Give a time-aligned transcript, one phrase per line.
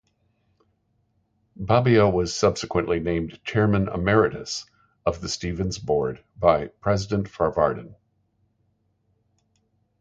[1.55, 4.65] Babbio was subsequently named Chairman Emeritus
[5.05, 7.93] of the Stevens Board by President Farvardin.